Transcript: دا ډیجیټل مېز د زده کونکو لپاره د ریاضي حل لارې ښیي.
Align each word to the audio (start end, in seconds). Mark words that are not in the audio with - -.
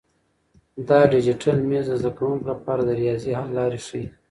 دا 0.87 0.99
ډیجیټل 1.13 1.57
مېز 1.69 1.85
د 1.89 1.93
زده 2.01 2.11
کونکو 2.17 2.43
لپاره 2.51 2.81
د 2.83 2.89
ریاضي 3.01 3.31
حل 3.39 3.49
لارې 3.57 3.79
ښیي. 3.87 4.03